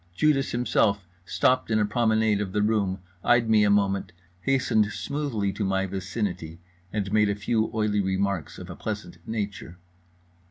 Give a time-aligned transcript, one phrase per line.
[0.15, 5.53] Judas himself stopped in a promenade of the room, eyed me a moment, hastened smoothly
[5.53, 6.59] to my vicinity,
[6.91, 9.77] and made a few oily remarks of a pleasant nature.